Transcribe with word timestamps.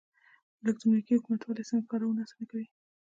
الکترونیکي 0.63 1.13
حکومتولي 1.19 1.63
څنګه 1.69 1.89
کارونه 1.91 2.19
اسانه 2.23 2.45
کوي؟ 2.51 2.65